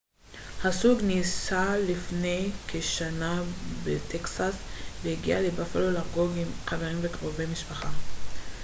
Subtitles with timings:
[0.63, 3.43] הזוג נישא לפני כשנה
[3.83, 4.55] בטקסס
[5.03, 7.89] והגיע לבאפלו לחגוג עם חברים וקרובי משפחה